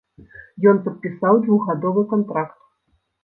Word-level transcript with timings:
Ён 0.71 0.79
падпісаў 0.85 1.33
двухгадовы 1.45 2.05
кантракт. 2.13 2.57